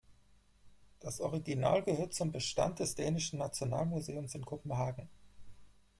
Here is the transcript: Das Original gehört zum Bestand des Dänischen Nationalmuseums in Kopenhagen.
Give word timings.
Das 0.99 1.21
Original 1.21 1.83
gehört 1.83 2.15
zum 2.15 2.31
Bestand 2.31 2.79
des 2.79 2.95
Dänischen 2.95 3.37
Nationalmuseums 3.37 4.33
in 4.33 4.43
Kopenhagen. 4.43 5.07